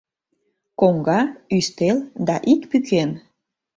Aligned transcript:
Коҥга, 0.79 1.21
ӱстел 1.57 1.97
да 2.27 2.35
ик 2.53 2.61
пӱкен 2.69 3.09